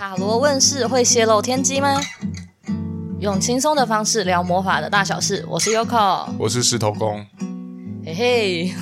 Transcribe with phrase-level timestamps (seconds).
[0.00, 2.00] 塔罗问世会泄露天机吗？
[3.20, 5.44] 用轻松的方式聊魔法的大小事。
[5.46, 7.22] 我是 Yoko，我是石头公。
[8.06, 8.74] 嘿嘿，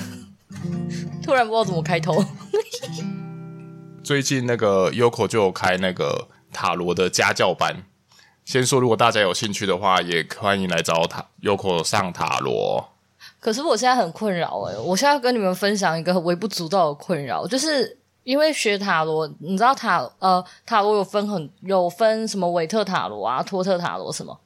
[1.20, 2.24] 突然不知道怎么开头。
[4.04, 7.82] 最近那个 Yoko 就有开那个塔罗的家教班。
[8.44, 12.90] 先说，如果大家有兴趣的话，也欢迎来找塔 Yoko 上塔罗。
[13.40, 17.97] 可是我现在很困扰诶，我现在要跟你们分享一个微不足道的困扰，就是。
[18.28, 24.38] 因为学塔罗，你知道塔呃塔罗有分很有分什么韦特塔罗啊、托特塔罗什么，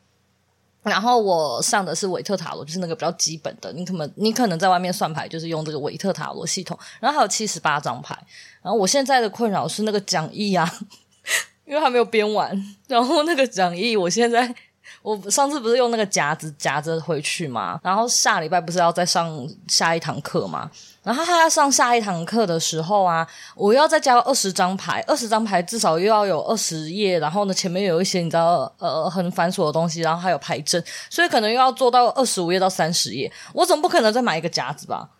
[0.84, 3.72] 然后我上的是韦特塔罗，就是那个比较基本的。
[3.72, 8.16] 你可能你可能在外面算牌就是用这个韦特塔罗系统，然后还有七十八张牌。
[8.62, 10.72] 然后我现在的困扰是那个讲义啊，
[11.66, 14.54] 因为还没有编完，然后那个讲义我现在。
[15.00, 17.80] 我上次不是用那个夹子夹着回去吗？
[17.82, 20.70] 然后下礼拜不是要再上下一堂课吗？
[21.02, 33.30] 然后他要上下一堂课的时候啊，我要再加二十张牌，二十张牌至少又要有二十页，然后呢前面有一些你知道呃很繁琐的东西，然后还有牌证，所以可能又要做到二十五页到三十页。
[33.52, 35.10] 我总不可能再买一个夹子吧？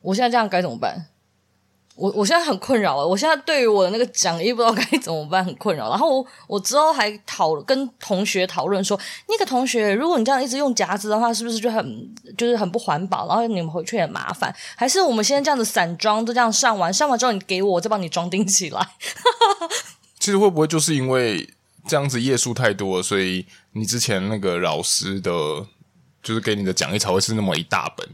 [0.00, 1.06] 我现在这样该怎么办？
[1.94, 5.90] 我我现在很困扰了，我现在对于我的那个讲义不知道该怎么办，很困扰。
[5.90, 8.98] 然后我我之后还讨跟同学讨论说，
[9.28, 13.28] 那个同学，如果你这样一直用夹子的话，是不是就很就是很不环保？
[13.28, 18.88] 然后你们回去也麻烦，还是我们现在这样子散装，就这样上完，上完之后你给我，我再帮你装订起来。
[20.18, 21.48] 其实会不会就是因为
[21.86, 25.30] 这样子页数太多了，所以你之前那个老师的，
[26.22, 28.08] 就是给你的讲义才会是那么一大本？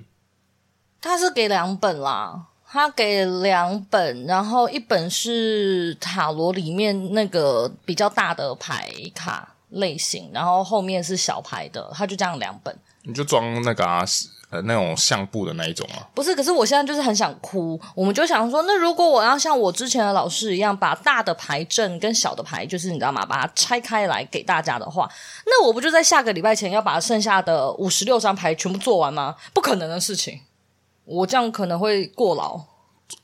[1.01, 2.47] 他是给两本啦。
[2.71, 12.77] 他给两本，然后一本是塔罗里面那个比较大的牌卡类型，然后后面是小牌的，他就这样两本。
[13.05, 14.05] 你就装那个啊，
[14.51, 16.05] 呃，那种相簿的那一种啊？
[16.15, 17.81] 不是，可是我现在就是很想哭。
[17.95, 23.25] 我们就想说，那如果我要像我之前的老师一样，把大的牌阵跟小的牌，就是你知道吗？
[23.25, 25.11] 把它拆开来给大家的话，
[25.47, 29.37] 那我不就在下个礼拜前要把剩下的五十六张牌全部做完吗？
[29.55, 30.39] 不可能的事情。
[31.09, 32.61] 我这样可能会过劳，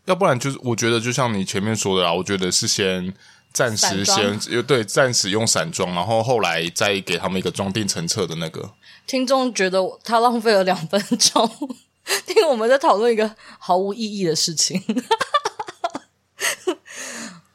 [0.06, 3.12] 要不然就是我觉得就像你前面说的啦，我觉得是先
[3.52, 8.70] 暂时先对暂时用散装，然后后来再给他们一个装订成册的那个。
[9.06, 11.46] 听众觉得他浪费了两分钟，
[12.26, 14.82] 听我们在讨论一个毫无意义的事情。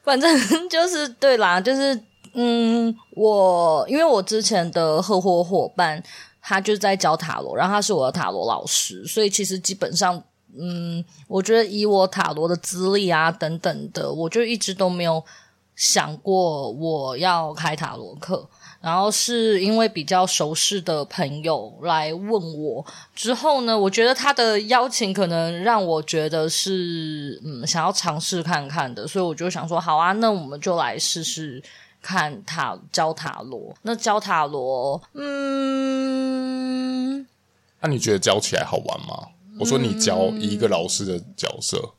[0.03, 1.99] 反正就是对啦，就是
[2.33, 6.03] 嗯，我因为我之前的合伙伙伴。
[6.49, 10.19] 他就是在教塔罗，然后他是我的塔罗老师，所以其实基本上，
[10.59, 15.23] 嗯，我觉得以我塔罗的资历啊等等的，我就一直都没有
[15.75, 18.49] 想过我要开塔罗课。
[18.81, 22.83] 然后是因为比较熟识的朋友来问我
[23.13, 31.61] 之后呢，我觉得他的邀请可能让我觉得是嗯想要尝试看看的，所以我就想说，好啊，那我们就来试试。
[32.01, 37.19] 看塔教塔罗，那教塔罗，嗯，
[37.81, 39.29] 那、啊、你觉得教起来好玩吗？
[39.59, 41.91] 我说你教一个老师的角色，嗯、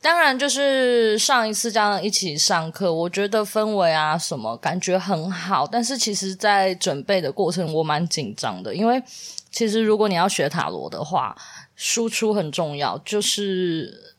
[0.00, 9.02] 当然就是上一次这样一起上课，我觉得氛围啊什么感觉很好，但是其实在准备的过程我蛮紧张的，因为
[9.50, 11.36] 其实如果你要学塔罗的话，
[11.76, 14.13] 输出很重要，就是。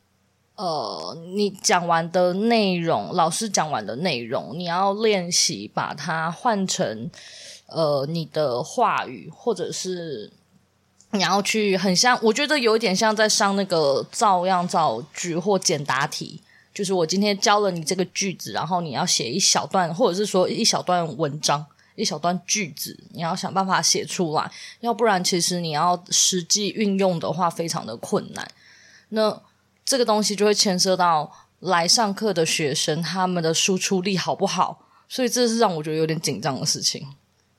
[0.55, 7.11] 呃，你讲完的内容，老师讲完的内容，你要练习把它换成
[7.67, 10.31] 呃你的话语，或者是
[11.11, 16.41] 你要去很像，我觉得有一点像在上那个造样造句或简答题，
[16.73, 24.49] 就是我今天教了你这个句子，然后你要写一小段，或者是说一小段文章，一小段句子，你要想办法写出来，
[24.79, 28.49] 要不然其实你要实际运用的话，非常的困难。
[29.09, 29.41] 那
[29.85, 37.07] 这个东西就会牵涉到来上课的学生他们的输出力好不好，所以这是让我觉得有点紧张的事情。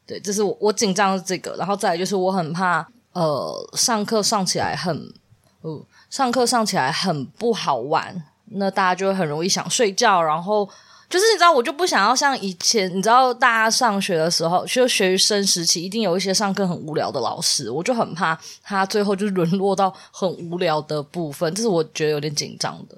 [0.04, 5.14] 对，这是我我紧张的这个，然后再来就是我很怕呃上课上起来很，
[5.62, 10.68] 嗯上课上起来很不好玩，那大家就会很容易想睡觉，然后。
[11.08, 22.96] 就是你知道，我就不想要像以前，你知道，大家上学的时候，就学生时期，一定有一些上课很无聊的老师，我就很怕他最后就沦落到很无聊的部分，这是我觉得有点紧张的。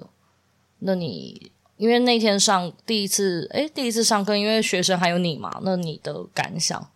[0.79, 6.89] 那你因为那天上第一次，诶，第一次上课，因为学生还有你嘛，那你的感想？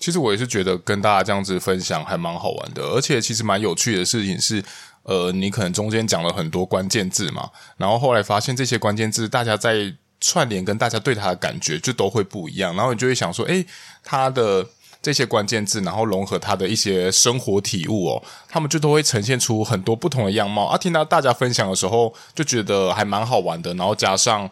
[0.00, 4.64] 其实我也是觉得跟大家这样子分享还蛮好玩的，而且其实蛮有趣的事情是，
[5.04, 9.94] 呃，你可能中间讲了很多关键字嘛，然后后来发现这些关键字大家在。
[10.26, 13.66] 串联跟大家对他的感觉就都会不一样，然后你就会想说，诶，
[14.02, 14.66] 他的
[15.02, 20.78] 这些关键字，然后融合他的一些生活体悟哦，他们就都会呈现出很多不同的样貌啊。
[20.78, 23.74] 听到大家分享的时候，就觉得还蛮好玩的。
[23.74, 24.50] 然后加上，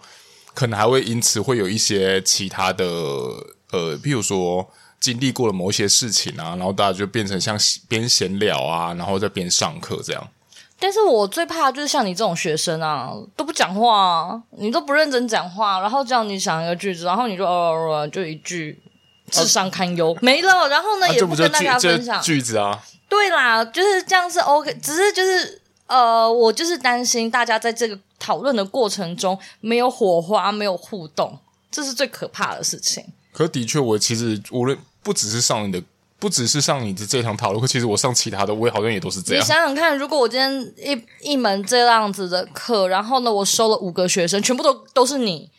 [0.53, 2.85] 可能还会因此会有一些其他的
[3.71, 4.69] 呃，譬如说
[5.01, 7.59] 经历过了某一些事情啊，然后大家就变成像
[7.89, 10.29] 边闲聊啊，然后再边上课这样。
[10.83, 18.77] 但是我最怕就是像你这种学生啊，都不讲话啊，你都不认真讲话，然后叫你想一个句子，然后你就哦哦哦就一句
[19.31, 22.83] 智商堪忧、啊、没了，然后呢、啊、也不跟大家分享句子啊。
[23.09, 31.39] 对啦，就是这样是 OK，只是就是呃，我就是担心大家在这个讨论的过程中没有火花，没有互动，
[31.71, 33.05] 这是最可怕的事情。
[33.33, 35.81] 可的确，我其实无论不只是上你的。
[36.23, 39.43] 不只是上你的这堂讨论课，其实我上其他的，我也好像也都是这样。
[39.43, 45.51] 你想想看，如果我今天一一门这样子的课，然后呢，我收了五个学生，全部都都是你，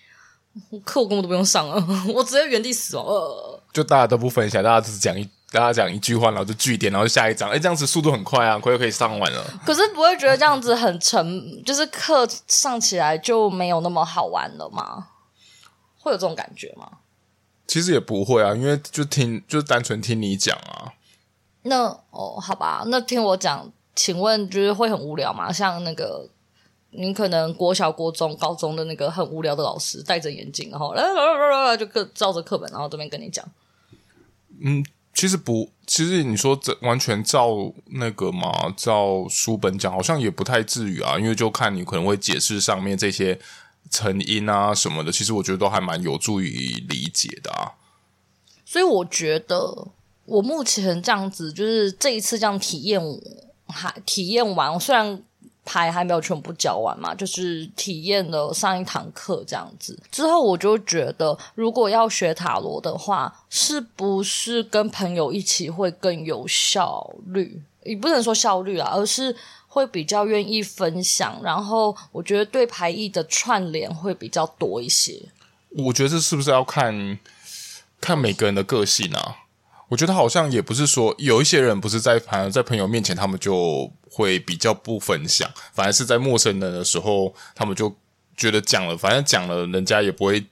[0.85, 3.05] 课我根本都不用上了， 我直接原地死亡。
[3.05, 7.49] 呃，就大家都不分享，大家只是讲一，大家讲一句话，然后就句点，然后就下一章。
[7.49, 9.43] 哎，这样子速度很快啊，快就可以上完了。
[9.65, 15.07] 可是不会觉得这样子很沉，就是课上起来就没有那么好玩了吗？
[15.99, 16.89] 会有这种感觉吗？
[17.73, 20.93] 其实也不会啊，因为就听，就单纯听你讲啊。
[21.63, 25.51] 那哦，好吧，那听我讲，请问就是会很无聊吗？
[25.51, 26.29] 像那个，
[26.91, 33.43] 你可能国小、国中、高中的那个很无聊的老师，戴着眼镜，然后来来来来来，就课照着课本，然后这边跟你讲。
[34.63, 43.39] 嗯，其实不，其实你说这完全照那个嘛，照书本讲，好像也不太至于啊，因为就看你可能会解释上面这些。
[43.89, 47.73] 成因啊什么的，其实我觉得都还蛮有助于理解的啊。
[48.65, 49.87] 所以我觉得
[50.25, 52.99] 我目前这样子，就是这一次这样体验，
[53.67, 55.21] 还体验完，虽然
[55.63, 67.61] 牌还没有全部教完嘛，就是体验了上一堂课这样子之后，我就觉得，如果要学塔罗的话，是不是跟朋友一起会更有效率？
[67.83, 69.35] 也不能说效率啊，而是。
[69.73, 75.19] 会比较愿意分享，然后我觉得对排异的串联会比较多一些。
[75.69, 77.17] 我觉得这是不是要看
[77.99, 79.37] 看每个人的个性啊？
[79.89, 87.91] 我觉得好像也不是说有一些人不是在反而在朋友面前他们就会比较不分享，反而是在陌生人的时候，他们就
[88.37, 90.45] 觉得讲了，反正讲了，人家也不会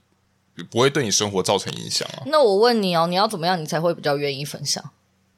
[0.72, 2.24] 不会对你生活造成影响啊。
[2.26, 4.84] 那我问你哦，你要怎么样你才会比较愿意分享？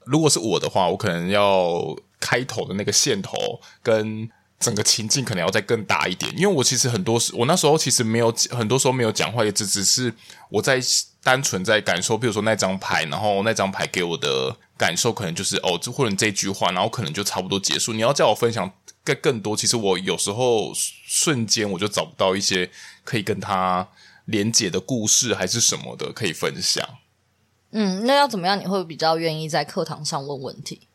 [0.05, 1.93] 如果是我的话，我可能要。
[2.23, 3.35] 开头的那个线头
[3.81, 10.13] 跟整个情境可能要再更大一点，因为我其实很多时，我那时候其实没有很多时候没有讲话，也只只是
[10.49, 10.79] 我在
[11.21, 17.91] 单纯在感受，比如说那张牌，然后那张牌给我的感受可能就是哦，就或者这句话，然后可能就差不多结束。
[17.91, 18.71] 你要叫我分享
[19.03, 20.71] 更更多，其实我有时候
[21.05, 22.71] 瞬间我就找不到一些
[23.03, 23.85] 可以跟他
[24.25, 26.87] 连结的故事，还是什么的可以分享。
[27.71, 28.57] 嗯，那要怎么样？
[28.57, 30.87] 你会比较愿意在课堂上问问题？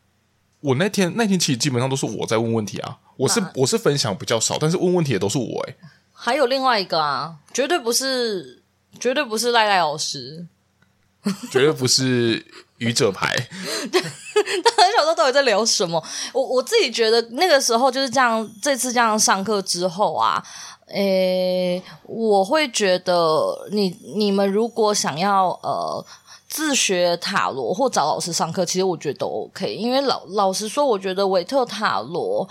[0.61, 5.75] 我那天那天其实基本上都是我在问问题啊，我是我是分享比较少，但是问问题也都是我哎。
[6.11, 8.61] 还有另外一个啊，绝对不是，
[8.99, 10.45] 绝对不是赖赖老师，
[11.49, 12.45] 绝对不是
[12.79, 13.33] 愚者牌。
[13.93, 16.03] 大家想说到底在聊什么？
[16.33, 20.43] 我我自己觉得那个时候就是这样，这次这样上课之后啊，
[20.87, 26.05] 诶，我会觉得你你们如果想要呃。
[26.49, 29.71] 自学塔罗或找老师上课，其实我觉得都 OK。
[29.75, 32.49] 因为老老实说，我觉得维特塔罗，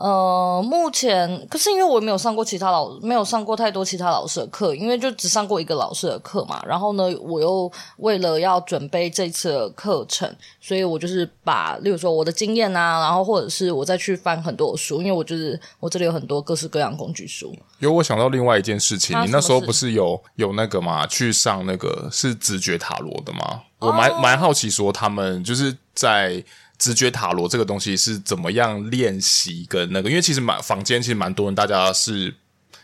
[0.00, 6.58] 呃，目前可是因为我没有上过其他老，没有上过太多其他老师的课，因为就只上过一个老师的课嘛。
[6.66, 17.54] 然后呢，我又为了要准备这次的课程，所以我就是把，例如说我的经验啊，然后或者是我再去翻很多书，因为我就是我这里有很多各式各样工具书。
[17.80, 23.60] 有我想到另外一件事情，啊、你那时候不是有有那个嘛，去上那个是直觉塔罗的吗？
[23.80, 26.42] 我蛮蛮好奇，说他们就是在
[26.80, 32.34] 直觉塔罗这个东西是怎么样练习跟那个，因为其实蛮房间其实蛮多人，大家是。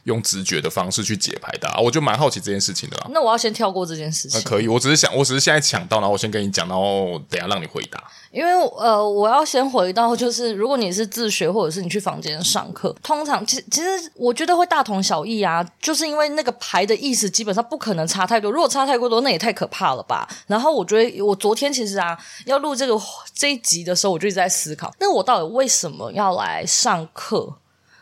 [0.06, 3.06] 用直觉的方式去解牌的，啊，我就蛮好奇这件事情的啦。
[3.10, 4.40] 那我要先跳过这件事情。
[4.42, 8.02] 可以，我只是想，我只是现在抢到，然后我先跟你讲，然后等下让你回答。
[8.30, 18.50] 因为呃，我要先回到，就是如果你是自学，或者是你去房间上课，通常其实其实我觉得会大同小异啊，就是因为那个牌的意思基本上不可能差太多。
[18.50, 20.28] 如果差太过多，那也太可怕了吧。
[20.46, 22.94] 然后我觉得我昨天其实啊，要录这个
[23.34, 27.56] 这一集的时候，我就一直在思考，那我到底为什么要来上课？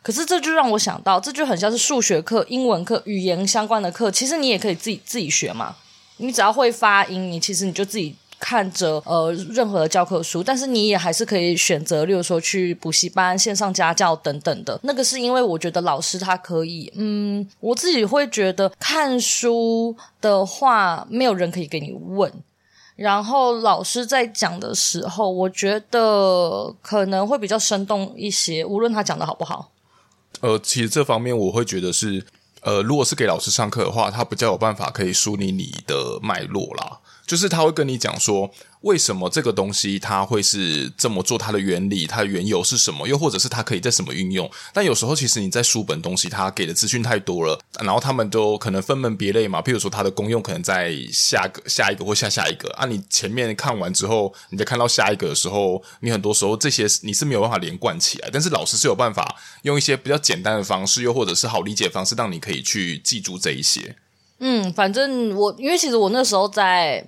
[0.05, 4.11] 可是这就让我想到，这就很像是数学课、英文课、语言相关的课。
[4.11, 5.75] 其实你也可以自己自己学嘛，
[6.19, 10.43] 你只要会发音，你其实你就自己看着呃任何的教科书。
[10.43, 14.79] 但是你也还是可以选择，例如说去补习班、线上家教等等的。
[14.83, 22.31] 那个是因为我觉得老师他可以，嗯，我自己会觉得看书的话，没有人可以给你问。
[22.95, 29.71] 然后老师在讲的时候，我觉得可能会比较生动一些，无论他讲的好不好。
[30.45, 32.23] 呃，其实这方面我会觉得是，
[32.61, 37.01] 呃，如果是给老师上课的话，他比较有办法可以梳理你的脉络啦。
[37.27, 38.51] 就是他会跟你讲说，
[38.85, 44.49] 为什么这个东西它会是这么做，它的原理、它的缘由是什么，又或者是它可以在什么运用。
[44.75, 49.63] 但有时候其实你在书本东西，它给的资讯太多了，然后他们都可能分门别类嘛。
[49.63, 52.85] 譬如说它的功用可能在下个、下一个或下下一个啊。
[52.85, 58.29] 你前面看完之后，你再看到下一个的时候，你很多时候这些你是没有办法连贯起来。
[58.31, 63.97] 但是老师是有办法用一些比较简单的方式，又或者是好理解的方式，让你可以去记住这一些。
[64.41, 67.03] 嗯，反正我因为其实我那时候在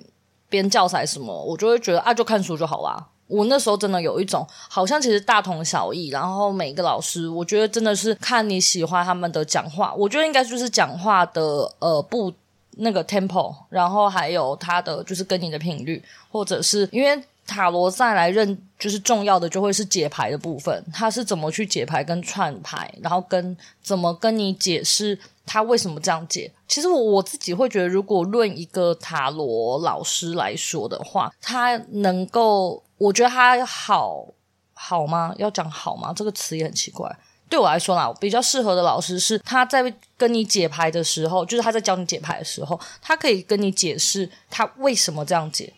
[0.48, 3.06] 编教材什么，我就会觉得啊，就看书就好啦。
[3.26, 11.42] 我那时候真的有一种好像其实大同小异，然后每个老师，我觉得真的是看你喜欢他们的讲话，我觉得应该就是讲话的
[11.78, 12.32] 呃不
[12.76, 17.22] 那个 tempo，然后还有他的就是跟你的频率，或者是因为。
[17.48, 26.52] 塔罗再来认，就是重要的就会是解牌的部分，他是怎么去解牌跟串牌，然后跟怎么跟你解释他为什么这样解。
[26.68, 34.26] 其实我我自己会觉得，如果论一个塔罗老师来说的话，他能够，我觉得他好
[34.74, 35.34] 好吗？
[35.38, 36.12] 要讲好吗？
[36.12, 37.16] 这个词也很奇怪。
[37.48, 45.72] 对我来说啦，比较适合的老师是他在跟你解牌的时候，就是他在教你解牌的时候，他可以跟你解释他为什么这样解。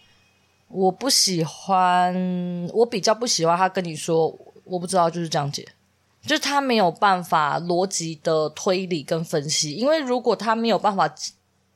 [0.69, 2.15] 我不喜欢，
[2.73, 4.35] 我比较不喜欢他跟你说，
[4.65, 5.67] 我不知道就是这样解，
[6.29, 11.13] 就是他没有办法逻辑的推理跟分析，因为如果他没有办法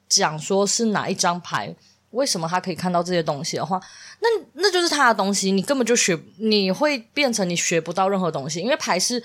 [0.08, 1.74] 讲说是哪一张牌，
[2.10, 3.80] 为什么他可以看到这些东西的话，
[4.20, 9.24] 那那就是他的东西，你根本就学，你会变成你学不到任何东西，因为牌是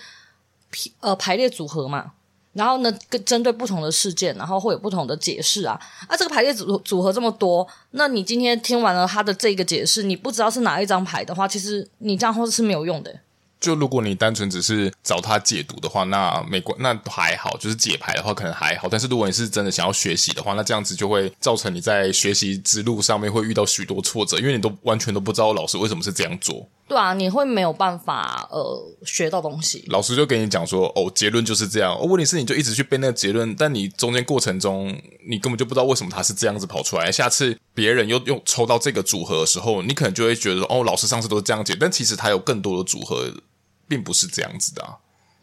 [1.01, 2.13] 呃排列组合嘛。
[2.53, 5.79] 然后呢，跟针对不同的事件，然后会有不同的解释啊。
[6.07, 13.15] 啊，这个排列组组合这么多，那你今天听完了他的这个解释，你不知道是哪一张牌的话，其实你这样说是没有用的。
[13.59, 17.57] 就如果你单纯只是找他解读的话，那没关，那还好。
[17.57, 18.87] 就是解牌的话，可能还好。
[18.89, 26.67] 但是如果你是真的想要学习的话，那这样子就会造成你在学习之路上面会遇到许多挫折，因为你都完全都不知道老师为什么是这样做。
[26.87, 29.83] 对啊，你会没有办法呃学到东西。
[29.89, 31.93] 老师就跟你讲说，哦，结论就是这样。
[31.95, 34.87] 哦，问题是你就一直去背那个结论，但你中间过程中
[35.27, 37.11] 你根本就不知道为什么他是这样子跑出来。
[37.11, 43.31] 下次别人又又抽到这个组合的时候，你可能就会觉得哦，老师上次都是这样解，但其实他有更多的组合。
[43.89, 44.85] 并不是这样子的。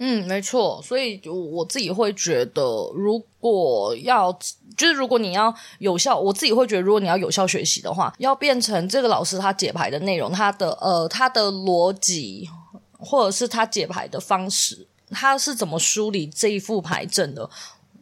[0.06, 2.62] 嗯，没错，所以我自己会觉得，
[2.94, 4.30] 如果要
[4.76, 12.46] 就是如果你要有效，我自己会觉得，如果你要有效学习的话，要变成这个老师他解牌的内容，他的呃他的逻辑，
[12.98, 17.48] 或者是他解牌的方式，他是怎么梳理这一副牌阵的。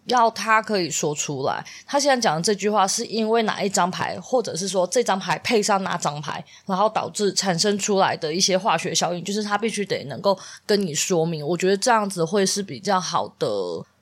[0.07, 11.47] 要他可以说出来，他现在讲的这句话是因为哪一张牌，或者是说这张牌配上哪张牌，然后导致产生出来的一些化学效应，就是他必须得能够跟你说明。
[11.47, 13.49] 我觉得这样子会是比较好的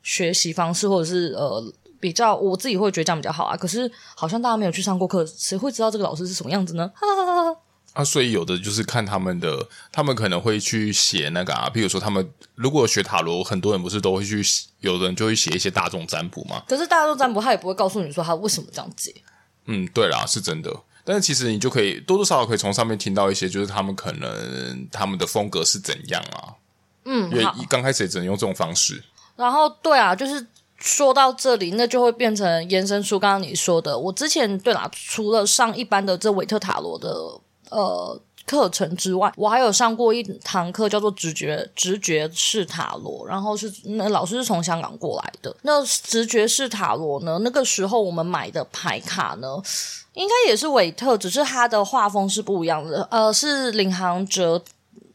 [0.02, 1.62] 学习方式，或者是呃
[2.00, 3.56] 比较我自己会觉得这样比较好啊。
[3.56, 6.90] 可是好像大家没有去上过课，谁会知道这个老师是什么样子呢？
[6.94, 7.60] 哈哈哈哈。
[7.92, 14.40] 啊，所以有的就是看他们的，他们可能会去写那个啊，比如说他们如果学塔罗，很多人不是都会去，
[14.78, 16.62] 有的人就会写一些大众占卜嘛。
[16.68, 19.12] 可是大众占卜他也不会告诉你说他为什么这样解。
[19.66, 20.72] 嗯，对啦，是真的。
[21.04, 26.54] 但是其实你就可以多多少少可以从上面听到一些，就是他们可能他们的风格是怎样啊。
[27.06, 29.02] 嗯，因为刚开始也只能用这种方式。
[29.34, 30.46] 然后对啊，就是
[30.78, 33.98] 说到这里，那就会变成延伸出刚刚你说的。
[33.98, 37.10] 我之前对啦，除了上一般的这韦特塔罗的。
[37.70, 45.54] 呃，课程之外，我还有上过一堂课，叫做直觉直觉式塔罗，然后是那老师是从香港过来的。
[45.62, 49.48] 那直觉式塔罗呢，那个时候我们买的牌卡呢，
[50.14, 53.06] 应该也是韦特，只是它的画风是不一样的。
[53.10, 54.60] 呃，是领航者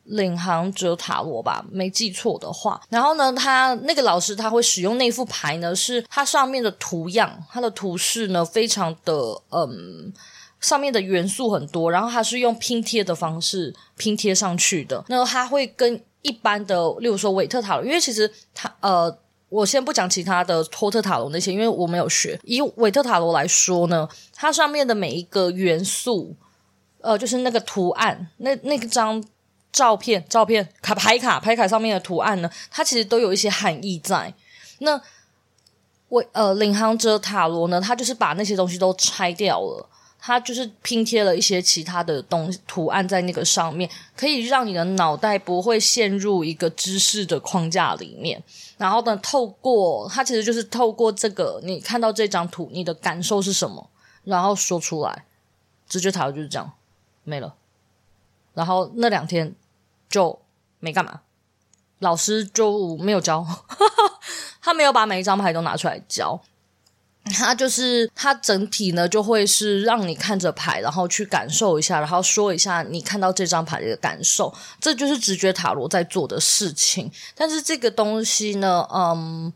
[0.06, 2.80] 领航者塔罗吧，没记错的话。
[2.90, 10.14] 然后呢，他那个老师他会使用那副牌呢，是它上面的图样，它的图示呢，非常的嗯。
[10.66, 15.06] 上面的元素很多，然后它是用拼贴的方式拼贴上去的。
[15.10, 19.16] 那它会跟一般的，例如说韦特塔罗，因为其实它呃，
[19.50, 22.40] 我先不讲其他的托特塔罗那些，因为我没有学。
[22.46, 26.36] 以韦特塔罗来说呢，它上面的每一个元素，
[27.02, 29.24] 呃，就是那个图案，那那张
[29.72, 34.34] 照片、照片卡牌卡牌卡上面的图案呢，它其实都有一些含义在。
[34.80, 35.00] 那
[36.10, 39.88] 我呃，领航者塔罗呢，它就是把那些东西都拆掉了。
[40.28, 48.42] 它就是拼贴了一些其他的东西图案在那个上面，可以让你的脑袋不会陷入一个知识的框架里面。
[48.76, 53.88] 然后呢，透过它其实就是透过这个，你看到这张图，你的感受是什么？
[54.24, 55.26] 然后说出来。
[55.88, 56.74] 直觉塔罗就是这样，
[57.24, 57.54] 没了。
[58.56, 59.54] 然后那两天
[60.10, 60.40] 就
[60.80, 61.22] 没干嘛，
[62.00, 63.46] 老师就没有教。
[64.60, 66.42] 他没有把每一张牌都拿出来教。
[67.34, 77.12] 它就是它整体呢，就会是让你看着牌，然后去感受一下，然后说一下你看到这张牌的感受，这就是直觉塔罗在做的事情。
[77.36, 79.52] 但是这个东西呢，嗯，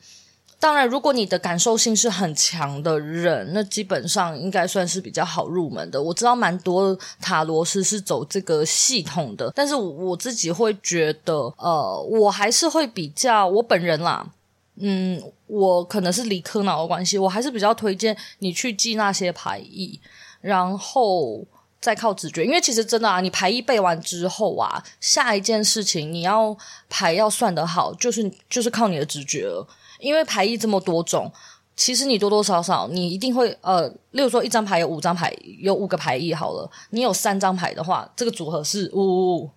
[0.59, 6.01] 当然，如果你的感受性是很强的人，那基本上应该算是比较好入门的。
[6.01, 14.27] 我知道蛮多塔罗师是走这个系统的，但是我自己会觉得，呃，我还是会比较我本人啦。
[14.81, 19.99] 嗯，我可能是理科脑的关系，我还是比较推荐你去记那些牌意，
[20.39, 21.45] 然后
[21.81, 22.45] 再靠直觉。
[22.45, 26.55] 因为其实真的啊，你牌意背完之后啊，下一件事情你要
[26.89, 29.67] 牌要算得好，就是就是靠你的直觉了。
[29.99, 31.29] 因为牌意这么多种，
[31.75, 39.41] 其实你多多少少你一定会呃，例如说一张牌有五张牌，有五个牌意好了，你有三张牌的话，这个组合是五。
[39.41, 39.51] 呜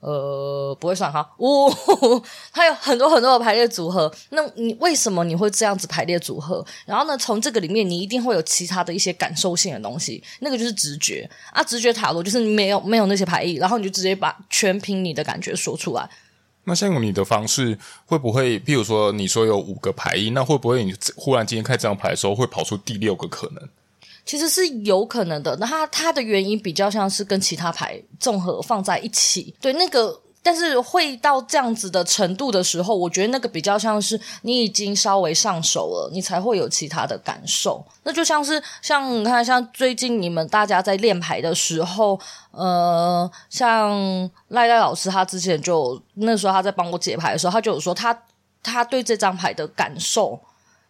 [0.00, 4.12] 呃，不会算哈，呜、哦，它有很多很多的排列组合。
[4.30, 6.64] 那你为什么你会这样子排列组合？
[6.86, 11.64] 然后呢，从这个里面你一定会有其他的一些感受性的东西，那个就是直觉啊。
[11.64, 16.08] 直觉塔罗就是你没有没有那些牌意，然后你就直接把全凭你的感觉说出来。
[16.62, 17.76] 那像你的方式
[18.06, 23.68] 会不会，比如说你说有五个牌意，那会不会你忽然今天开这张牌的时候会跑出第六个可能？
[24.28, 37.82] 其实是有可能的，那它它的原因比较像是跟其他牌综合放在一起，对那个，但是会到这样子的程度的时候，我觉得那个比较像是你已经稍微上手了，你才会有其他的感受。
[38.02, 42.20] 那就像是像你看，像最近你们大家在练牌的时候，
[42.50, 48.24] 呃，像赖赖老师他之前就那时候他在帮我解牌的时候，他就有说他
[48.62, 50.38] 他对这张牌的感受。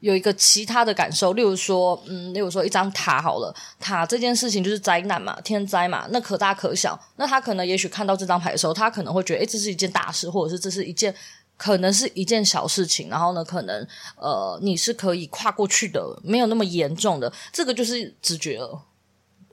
[0.01, 6.99] 有一个其他的感受，例如说，嗯，例如说一张塔好了，塔这件事情就是灾难嘛，天灾嘛，那可大可小。
[7.17, 11.13] 那他可能也许看到这张牌的时候，他可能会觉得，诶，这是一件大事，或者是这是一件
[11.57, 13.09] 可能是一件小事情。
[13.09, 13.85] 然后呢，可能
[14.17, 17.33] 呃，你是可以跨过去的，没有那么严重的。
[17.53, 18.81] 这个就是直觉了，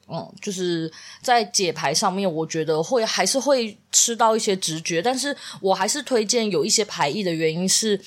[0.08, 0.92] 嗯，就是
[1.24, 8.00] 在解牌上面，我觉得会还是会吃到一些直觉，但是我还是推荐有一些牌意的原因是。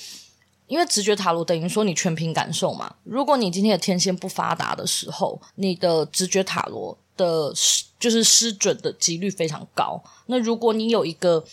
[0.69, 2.95] 因为直觉塔罗等于说你全凭感受嘛。
[3.03, 10.01] 如果你今天的天线不发达的时候，你的直觉塔罗的失就是失准的几率非常高。
[10.27, 11.43] 那如果你有一个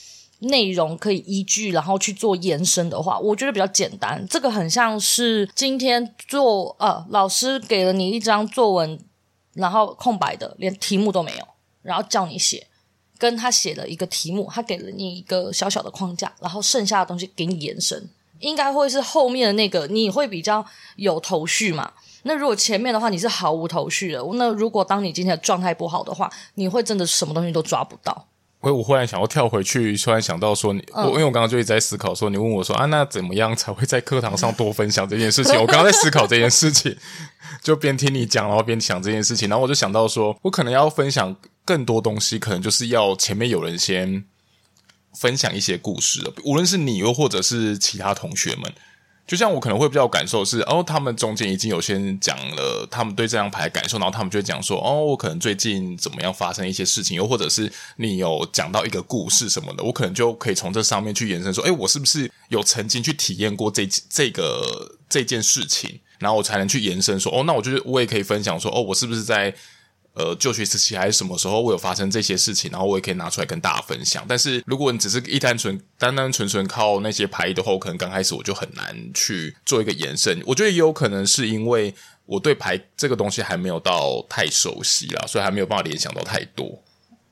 [0.40, 4.24] 内容可以依据，然后去做延伸的话，我觉得比较简单。
[4.28, 9.00] 这个很像是今天做呃，老师给了你一张作文，
[9.54, 11.48] 然后空白的，连题目都没有，
[11.80, 12.66] 然后叫你写，
[13.16, 18.06] 跟他写了一个题目，他给了你一个小小的框架，然后剩下的东西给你延伸。
[18.40, 20.64] 应该会是后面的那个，你会比较
[20.96, 21.90] 有头绪嘛？
[22.22, 24.22] 那如果前面的话，你是毫无头绪的。
[24.34, 28.26] 那如果当你今天的状态不好的话，你会真的什么东西都抓不到。
[28.60, 35.54] 我我忽然想要跳回去，突然想到说你，我因为我刚刚就一直在思考说，你问我说啊，那怎么样才会在课堂上多分享这件事情？
[35.60, 36.96] 我刚刚在思考这件事情，
[37.62, 44.24] 就边听你讲，然后边想这件事情，然后我就想到说，我可能要分享更多东西，可能就是要前面有人先。
[45.16, 48.70] 分享一些故事，无论是你又或者是其他同学们，
[49.26, 69.54] 就像我可能会比较感受是，哦，他们中间已经有先讲了他们对这张牌感受，然后他们就讲说，哦，我可能最近怎么样发生一些事情，又或者是你有讲到一个故事什么的，我可能就可以从这上面去延伸说，诶，我是不是有曾经去体验过这这个这件事情，然后我才能去延伸说，哦，那我就是我也可以分享说，哦，我是不是在。
[70.16, 74.24] 呃，就学时期还是什么时候，我有发生这些事情，然后我也可以拿出来跟大家分享。
[74.26, 80.42] 但是如果你只是一单纯、单单纯纯靠那些牌的话，我可能刚开始我就很难去做一个延伸。
[80.46, 86.82] 我觉得也有可能是因为我对牌这个东西还没有到太熟悉啦，所以还没有办法联想到太多。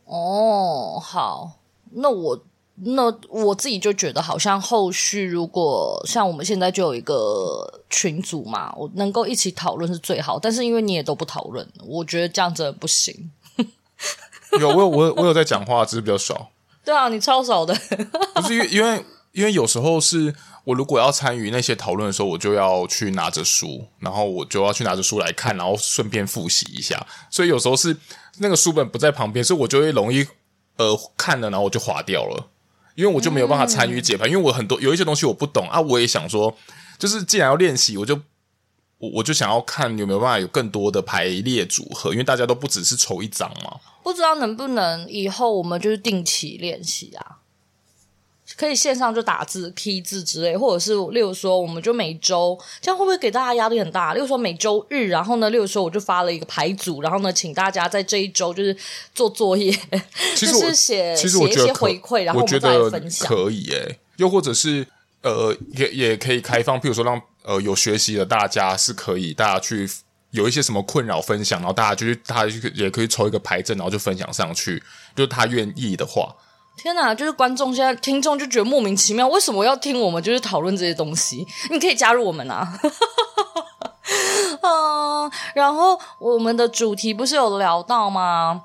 [0.04, 1.58] 哦，好，
[1.90, 2.44] 那我。
[2.76, 10.38] 那我自己就觉得，好像后续如果像我们现在就有一个群组嘛，我能够一起讨论是最好。
[10.38, 13.30] 但是因为你也都不讨论，我觉得这样子不行。
[14.58, 16.50] 有我有我有我有在讲话，只是比较少。
[16.84, 17.72] 对啊，你超少的。
[18.34, 20.34] 不是因为因为因为有时候是
[20.64, 27.06] 我如果要参与那些讨论的时候，我就要去拿着书，然后我就要去拿着书来看，然后顺便复习一下。
[27.30, 27.96] 所以有时候是
[28.38, 30.26] 那个书本不在旁边，所以我就会容易
[30.76, 32.48] 呃看了，然后我就划掉了。
[32.94, 36.56] 因为我就没有办法参与解牌，嗯、因为我很多有一些东西我不懂啊，我也想说，
[36.98, 38.14] 就是既然要练习，我就
[38.98, 43.80] 我我就想要看有没有办法有更多的排列组合，因为大家都不只是抽一张嘛。
[44.02, 47.38] 不知道能不能以后我们就是定期练习啊。
[48.56, 54.14] 可以线上就打字、key 字之类，或者是例如说，我们就每周这样会不会给大家压力很大？
[54.14, 58.76] 例如说每周日，然后呢，例如说我就发了一个牌组，然后呢，请大家在这一周就是
[59.12, 59.72] 做作业，
[60.36, 63.28] 其实就是写其实写一些回馈，然后我们再来分享。
[63.28, 64.86] 可以诶，又或者是
[65.22, 69.90] 呃，也也可以开放，譬如说让呃有学习的大家是可以大家去
[70.30, 74.80] 有一些什么困扰分享，然后大家就去他也可以抽一个牌阵，然后就分享上去，
[75.16, 76.32] 就是他愿意的话。
[76.76, 81.46] 天哪，就是观众现在听众就觉得莫名其妙，为什么要听我们就是讨论这些东西？
[81.70, 82.68] 你可以加入我们啊！
[84.60, 88.64] 嗯，然后我们的主题不是有聊到吗？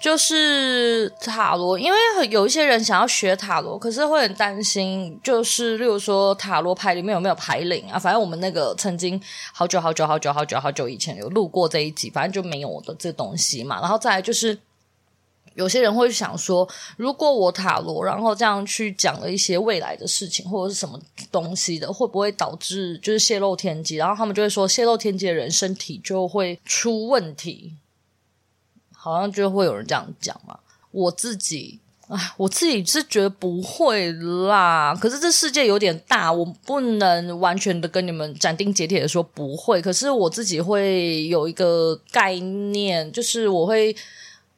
[0.00, 1.98] 就是塔罗，因为
[2.30, 7.98] 有一些人想要学塔罗，可是会很担心，就是例如说塔罗牌里面有没有牌灵啊？
[7.98, 9.20] 反正我们那个曾经
[9.52, 13.78] 好久好久好久好久好久以前有录过这一集，反正就没有的这东西嘛。
[13.80, 14.58] 然后再来就是。
[15.54, 20.98] 有些人会想说，如果我塔罗，然后这样去讲了一些未来的事情或者是什么
[21.32, 23.96] 东西的，会不会导致就是泄露天机？
[23.96, 27.74] 然后他们就会说，泄露天机的人身体就会出问题，
[28.94, 30.60] 好像就会有人这样讲嘛。
[30.92, 34.96] 我自己，啊，我自己是觉得不会啦。
[34.98, 39.82] 可是这世界有点大，我不能完全的跟你们斩钉截铁的说不会。
[39.82, 43.94] 可是我自己会有一个概念，就是我会。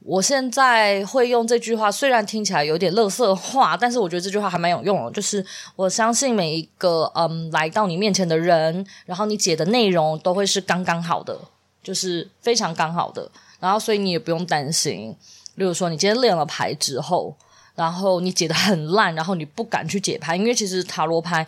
[0.05, 5.11] 我现在会用这句话，虽然听起来有点乐色话，但是我觉得这句话还蛮有用的。
[5.13, 5.45] 就是
[5.77, 11.39] 我相信每一个嗯来到你面前的人，然后你解的内容都会是刚刚好的，
[11.85, 13.31] 就是非常刚好的。
[13.61, 15.15] 然后所以你也不用担心，
[15.55, 17.37] 例如说你今天练了牌之后，
[17.77, 21.47] 然后你解得很烂，然后你不敢去解牌，因为其实塔罗牌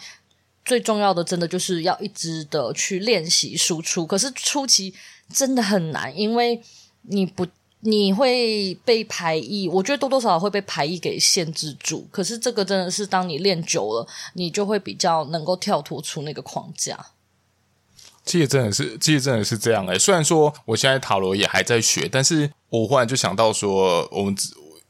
[0.65, 4.07] 最重要的真的就是要一直的去练习输出。
[4.07, 4.95] 可是初期
[5.33, 6.63] 真的很难，因为
[7.03, 7.45] 你不。
[7.87, 12.07] 你会被排异，我觉得多多少少会被排异给限制住。
[12.11, 16.99] 可是这个真的是，当你练久了，你就会比较能够跳脱出那个框架。
[18.25, 24.35] 其实真的是，其实真的是这样诶、虽然说我现在塔罗也还在学，但是我忽然就想到说，我们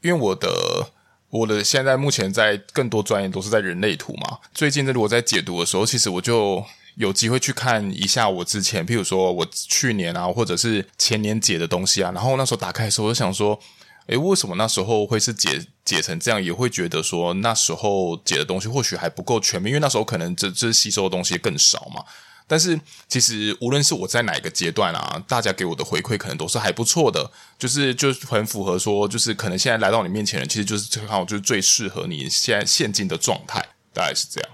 [0.01, 0.89] 因为我的
[1.29, 4.39] 我的现在目前在更多专业都是在人类图嘛。
[4.53, 6.63] 最近如果在解读的时候，其实我就。
[6.95, 13.59] 有机会去看一下我之前，譬如说我去年啊，或者是前年解的东西啊，然后那时候打开的时候，我就想说，
[14.07, 16.41] 诶，为什么那时候会是解解成这样？
[16.41, 22.03] 也会觉得说那时候解的东西或许还不够全面，因为那时候可能这这吸收的东西更少嘛。
[22.47, 22.79] 但是
[23.09, 33.59] 其实无论是我在哪个阶段啊，大家给我的回馈可能都是还不错的，就是就很符合说，就是可能现在来到你面前的，其实就是正好就是最适合你现在现今的状态，
[33.91, 34.49] 大概是这样。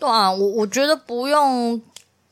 [0.00, 1.80] 对啊，我我觉得不用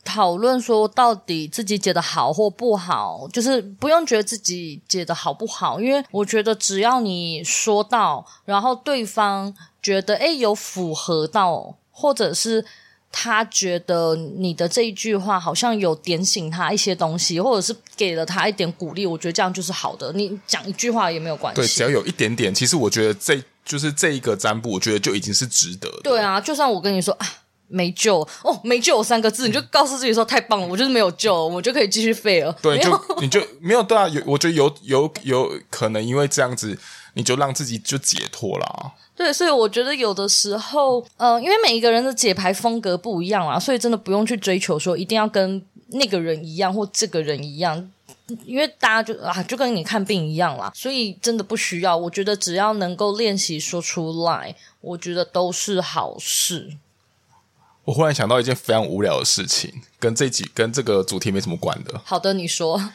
[0.02, 12.64] 讨论说到底自己解的好或不好，就是不用觉得自己解的好不好，因为我觉得只要你说到，然后对方觉得诶有符合到，或者是
[13.12, 20.10] 他觉得你的这一句话好像有点醒他一些东西，或者是给了他一点鼓励，我觉得这样就是好的。
[20.14, 26.00] 你讲一句话也没有关系，对，只要有一点点，其实我觉得这就是这一个占卜，我觉得就已经是值得的。
[26.02, 27.26] 对啊，就算我跟你说啊。
[27.68, 32.52] 没救哦，没救三个字，你就告诉自己说太棒了，我就是没有救，我就可以继续废了。
[32.62, 36.78] 对，就你就没有对啊，有我觉得有有有可能因为这样子，
[37.14, 38.92] 你就让自己就解脱了啊。
[39.14, 47.90] 对，所以我觉得有的时候，呃，因为每一个人的解牌风格不一样啊，所以真的不用去追求说一定要跟那个人一样或这个人一样，
[48.44, 51.96] 因为大家就啊就跟你看病一样啦，所以真的不需要。
[51.96, 56.70] 我觉得只要能够练习说出来，我觉得都是好事。
[57.88, 61.98] 我忽然想到一件非常无聊的事情，跟这集跟这个主题没什么关的。
[62.04, 62.92] 好的，你说。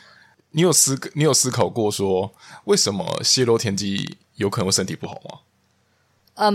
[0.51, 2.31] 你有思你有思考过说，
[2.65, 5.39] 为什么泄露天机有可能会身体不好吗？
[6.35, 6.53] 嗯，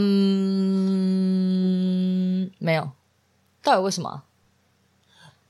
[2.58, 2.92] 没有。
[3.60, 4.22] 到底为什么？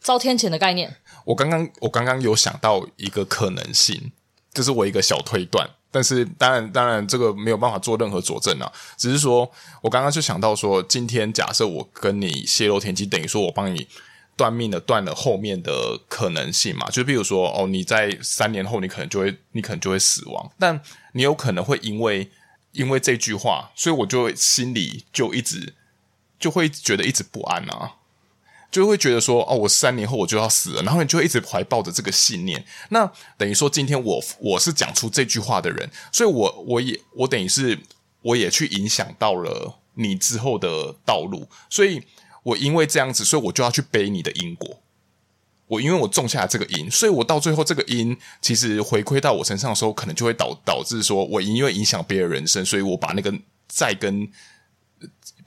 [0.01, 0.97] 遭天谴的概念。
[1.27, 4.13] 我刚刚我刚刚有想到一个可能性，
[4.55, 5.69] 这是我一个小推断。
[5.91, 8.71] 但是，当然，当然，这个没有办法做任何佐证啊。
[8.97, 13.89] 只是说，我刚刚就想到说，今天假设我跟你泄露天机，等于说我帮你
[14.37, 16.91] 断命的断了后面的可能性嘛。
[16.91, 20.51] 就比如说，哦，你在三年后，你可能就会，你可能就会死亡。
[20.59, 20.79] 但
[21.13, 22.31] 你有可能会因为
[22.73, 25.75] 因为这句话，所以我就心里就一直
[26.39, 27.95] 就会觉得一直不安啊。
[28.71, 32.63] 就会觉得说，哦，我三年后我就要死了，然后你就一直怀抱着这个信念。
[32.91, 37.79] 那等于说，今天我我是讲出这句话的人，所以我我也我等于是
[38.21, 41.49] 我也去影响到了你之后的道路。
[41.71, 42.03] 所以
[42.43, 44.81] 我因为这样子，所以我就要去背你的因果。
[45.69, 53.33] 我因为我种下这个因，所以我到最后这个因其实回馈到我身上的时候，可能就会导导致说我因为影响别人人生，所以我把那个
[53.67, 54.31] 债跟。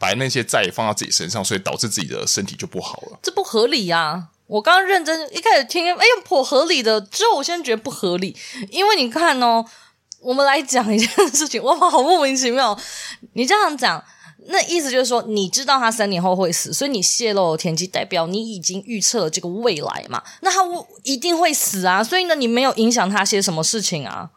[0.02, 3.20] 把那些债放到自己身上，所以导致自己的身体就不好了。
[3.22, 4.24] 这不合理呀、啊！
[4.48, 7.00] 我刚刚认真一开始听，哎呀，颇合理的。
[7.00, 8.36] 之后我现在觉得不合理，
[8.72, 9.64] 因为你看哦，
[10.20, 12.76] 我们来讲一件事情，哇，好莫名其妙。
[13.34, 14.04] 你这样讲，
[14.48, 20.24] 那意思就是说，你知道他三年后会死，所以你泄露了天机，代表你已经预测了这个未来嘛？
[20.42, 20.60] 那他
[21.04, 22.04] 一定会死啊！
[22.04, 24.32] 所以呢，你没有影响他些什么事情啊？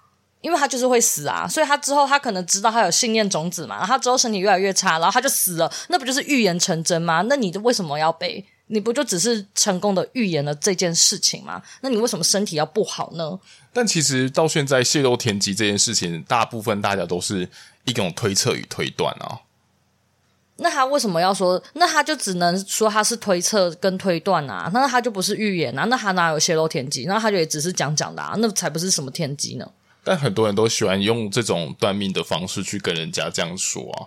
[0.44, 1.48] 因为他就是会死啊！
[1.48, 7.22] 所以他之后他可能知道他有信念种子嘛，然后他之后身体越来越差，然后他就死了，那不就是预言成真吗？
[7.22, 8.44] 那你为什么要背？
[8.66, 11.62] 你不就只是成功的预言了这件事情吗？
[11.80, 13.38] 那你为什么身体要不好呢？
[13.72, 17.48] 但其实到现在泄露天机这件事情，大部分大家都是
[17.86, 19.40] 一种推测与推断啊。
[20.56, 21.60] 那他为什么要说？
[21.72, 24.70] 那他就只能说他是推测跟推断啊？
[24.74, 25.84] 那他就不是预言啊？
[25.86, 27.06] 那他哪有泄露天机？
[27.06, 28.34] 那他就也只是讲讲的啊？
[28.38, 29.66] 那才不是什么天机呢？
[30.04, 33.98] 但很多人都喜欢用这种断命的方式去跟人家这样说啊。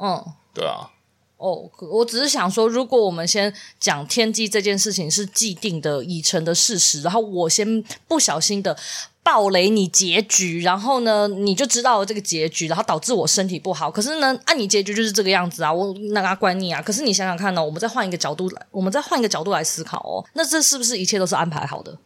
[0.00, 0.90] 嗯，对啊。
[1.36, 8.76] 哦，我只是想说，如果我们先讲天机这件事情是既定的、已成的事实，然后我先不小心的。
[9.24, 13.90] 暴雷你结局，然后呢，你就知道了这个结局，然后导致我身体不好。
[13.90, 16.82] 可是呢，按、啊、你结局就是这个样子啊，我哪管你啊？
[16.82, 21.96] 可是你想想看呢、哦，我们再换一个角度来，我们再换一个角度来思考哦，那这是不是一切都是安排好的？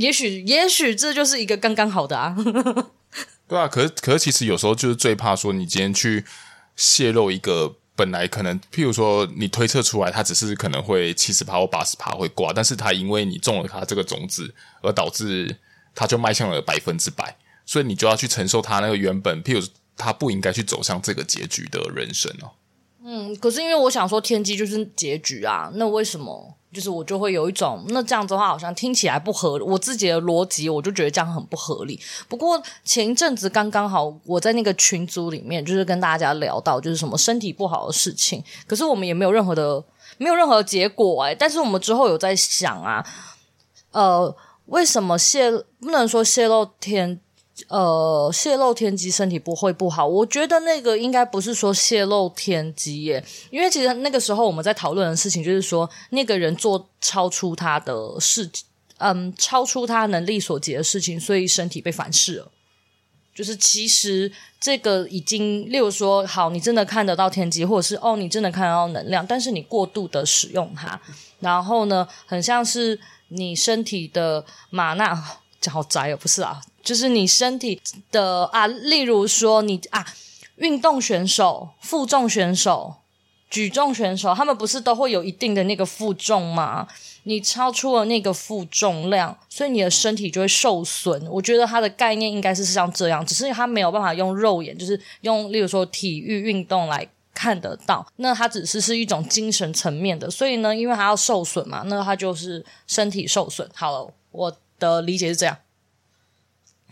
[0.00, 2.36] 也许，也许这就是一个刚刚好的啊。
[3.46, 6.24] 对啊，可是，可是，其实有时候就是最怕说，你今天去
[6.76, 15.56] 泄露一个本来可能，譬如说你推测出来，它只是可能会七十趴或八十趴会挂，但是它因为你种了它这个种子，而导致。
[15.92, 17.36] 他就迈向了百分之百，
[17.66, 22.52] 所以你就要去承受他那个原本，譬如他不应该去走向这个结局的人生哦。
[23.12, 31.98] 嗯，可是因为我想说天机就是结局啊，那为什么就是我就会有一种那这样子的话好像听起来不合，我自己的逻辑我就觉得这样很不合理。
[32.28, 39.82] 不过前一阵子刚刚好我在那个群组里面就是跟大家聊到就是什么身体不好的事情，可是我们也没有任何的
[40.18, 43.04] 没有任何结果哎、但是我们之后有在想啊，
[43.90, 44.36] 呃。
[44.66, 47.20] 为什么泄不能说泄露天
[47.68, 50.06] 呃泄露天机身体不会不好？
[50.06, 58.64] 我觉得那个应该不是说泄露天机耶，因为其实那个时候我们在讨论的事情就是说那个人做超出他的事情，
[58.98, 62.50] 嗯，超出他能力所及的事情，所以身体被反噬了。
[63.34, 71.00] 就是其实这个已经，例如说，好，你真的看得到天机，或者是哦，你真的看得到能量，但是你过度的使用它，
[71.38, 73.00] 然后呢，很像是。
[73.32, 75.14] 你身体的玛纳，
[75.68, 80.06] 好宅哦，不是啊，就是你身体的啊，例如说你啊，
[80.56, 82.94] 运动选手、负重选手、
[83.50, 86.86] 举重选手，他们不是都会有一定的那个负重吗？
[87.24, 91.26] 你超出了那个负重量，所以你的身体就会受损。
[91.28, 97.06] 我觉得它的概念应该是像这样，只是它没有办法用肉眼，就是用例如说体育运动来。
[97.32, 103.66] 看得到，那它只是是一种精神层面的，所以呢，因为它要受损嘛，那它就是身体受损。
[103.72, 105.58] 好了，我的理解是这样。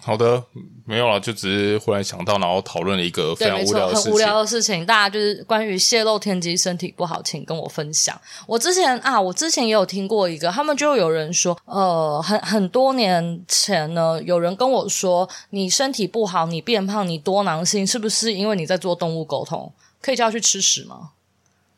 [0.00, 0.44] 好的，
[0.86, 4.04] 没有了，就只是忽然想到，然后讨论了一个非常无聊的事情。
[4.04, 8.18] 很无聊的事情，大家就是关于泄露天机身体不好，请跟我分享。
[8.46, 19.72] 我之前啊，我之前也有听过一个，他们就有人说，呃，很很多年前呢，有人跟我说，你身体不好，你变胖，你多囊性，是不是因为你在做动物沟通？
[20.00, 21.10] 可以叫他去吃屎吗？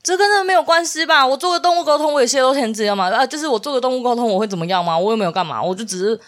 [0.03, 1.27] 这跟这没有关系吧？
[1.27, 3.11] 我做个动物沟通，我也泄露天机了嘛？
[3.11, 4.97] 啊，就是我做个动物沟通，我会怎么样吗？
[4.99, 6.21] 我又没有干嘛，我就只是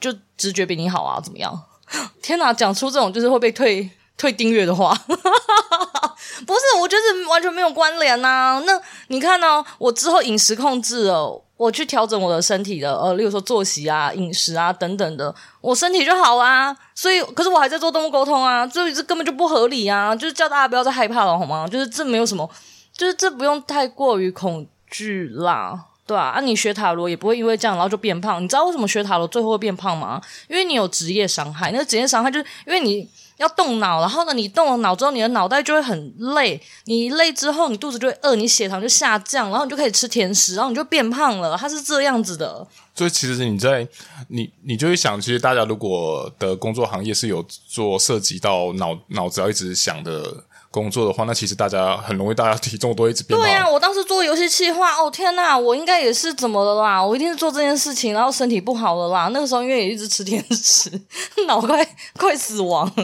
[0.00, 1.62] 就直觉比你好啊，怎么样？
[2.22, 6.60] 天哪，讲出这种就是会被退退订阅的话， 不是？
[6.80, 8.62] 我觉得完全没有关联呐、啊。
[8.66, 9.66] 那你看呢、哦？
[9.78, 11.42] 我之后饮食控制哦。
[11.58, 16.76] 我去调整我的身体的，呃，例如说作息啊、饮食啊等等的，我身体就好啦。
[16.92, 20.12] 所以，可是我还在做动物沟通啊，所以这根本就不合理啊！
[20.16, 21.68] 就是叫大家不要再害怕了，好吗？
[21.70, 22.50] 就是这没有什么，
[22.96, 26.30] 就是这不用太过于恐惧啦，对吧？
[26.30, 28.42] 啊，你学塔罗也不会因为这样然后就变胖。
[28.42, 30.20] 你知道为什么学塔罗最后会变胖吗？
[30.48, 31.70] 因为你有职业伤害。
[31.72, 33.08] 那个职业伤害就是因为你。
[33.38, 36.60] 要动脑，然后呢，你动了脑之后，你的脑袋就会很累。
[36.84, 41.56] 你累之后，你肚子就会饿，你血糖就下降，然后你就可以吃甜食，然后你就变胖了。
[41.56, 42.64] 它是这样子的。
[42.94, 43.88] 所以其实你在
[44.28, 50.44] 你你就会想，其实大家如果的工作行业是有做涉及到脑脑子要一直想的。
[50.72, 53.46] 工作的话，那其实大家很容易，大家体重都一直变胖。
[53.46, 57.04] 对呀、啊，我当时做游戏企划，哦天呐，我应该也是怎么了啦？
[57.04, 59.28] 我一定是做这件事情，然后身体不好了啦。
[59.28, 60.90] 那个时候因为也一直吃甜食，
[61.46, 61.86] 脑快
[62.18, 62.90] 快死亡。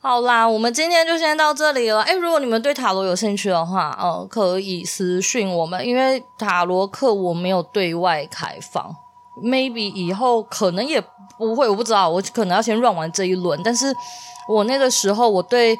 [0.00, 2.00] 好啦，我们今天就先到这里了。
[2.00, 8.96] 哎，如果你们对塔罗有兴趣的话，哦、呃，可以私讯我们，因为塔罗课我没有对外开放
[9.44, 10.98] ，maybe 以后可能也
[11.38, 13.94] 不会，我不知道，我可能要先 run 完这一轮，但是。
[14.54, 15.78] 我那个时候，我对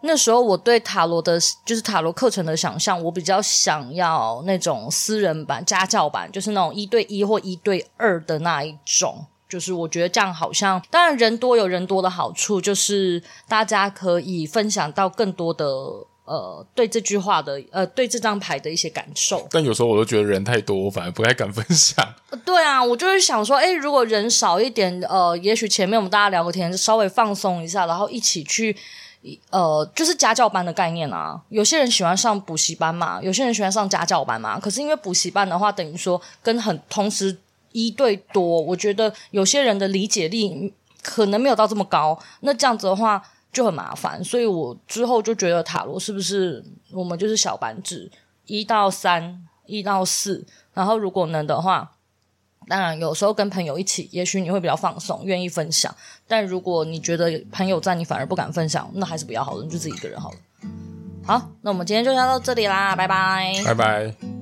[0.00, 9.26] 那时候我对塔罗的，就是塔罗课程的想象，我比较想要那种私人版、家教版，就是那种一对一或一对二的那一种。
[9.48, 15.66] 就是我觉得这样好像，当然人多有人多的好处，就是大家可以分享到更多的
[16.24, 19.46] 呃对这句话的呃对这张牌的一些感受。
[19.50, 22.06] 但有时候我都觉得人太多，我反而不太敢分享。
[22.44, 28.76] 对啊，我就是想说，诶，如果人少一点，呃，也许前面我们大家聊个天，稍微放松一下，然后一起去。
[29.50, 31.40] 呃，就是家教班的概念啊。
[31.48, 34.58] 有些人喜欢上补习班嘛，有些人喜欢上家教班嘛。
[34.58, 37.38] 可是因为补习班的话，等于说跟很同时
[37.70, 42.18] 一对多，我觉得有些人的理解力可能没有到这么高。
[42.40, 44.24] 那这样子的话就很麻烦。
[44.24, 48.10] 所以我之后就觉得塔罗是不是我们就是小班制，
[48.46, 51.92] 一到三，一到四，然后如果能的话。
[52.68, 55.92] 当然，有时候跟朋友一起，也许你会比较放松，愿意分享。
[56.28, 60.36] 但如果你觉得朋友在，你反而不敢分享，那还是比较好的，你就自己一个人好了。
[61.24, 64.41] 好，那我们今天就聊到这里啦，拜拜，拜拜。